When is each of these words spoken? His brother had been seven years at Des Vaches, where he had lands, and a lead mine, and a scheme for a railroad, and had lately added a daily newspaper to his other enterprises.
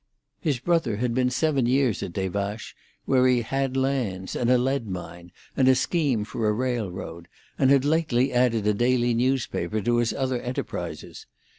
His 0.39 0.57
brother 0.57 0.95
had 0.95 1.13
been 1.13 1.29
seven 1.29 1.67
years 1.67 2.01
at 2.01 2.11
Des 2.13 2.27
Vaches, 2.29 2.73
where 3.05 3.27
he 3.27 3.43
had 3.43 3.77
lands, 3.77 4.35
and 4.35 4.49
a 4.49 4.57
lead 4.57 4.87
mine, 4.87 5.31
and 5.55 5.67
a 5.67 5.75
scheme 5.75 6.23
for 6.25 6.49
a 6.49 6.53
railroad, 6.53 7.27
and 7.59 7.69
had 7.69 7.85
lately 7.85 8.33
added 8.33 8.65
a 8.65 8.73
daily 8.73 9.13
newspaper 9.13 9.79
to 9.79 9.97
his 9.97 10.11
other 10.11 10.41
enterprises. 10.41 11.27